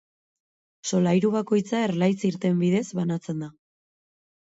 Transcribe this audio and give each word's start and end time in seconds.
Solairu 0.91 1.29
bakoitza 1.35 1.81
erlaitz 1.89 2.15
irten 2.29 2.57
bidez 2.63 2.81
banatzen 3.01 3.45
da. 3.45 3.51